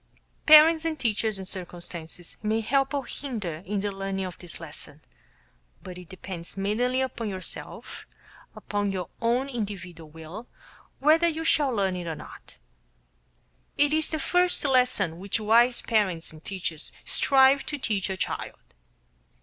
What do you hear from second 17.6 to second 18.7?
to teach a child.